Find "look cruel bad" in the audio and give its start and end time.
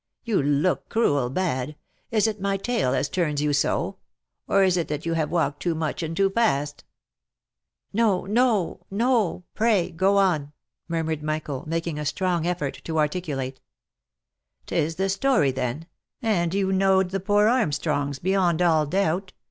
0.41-1.75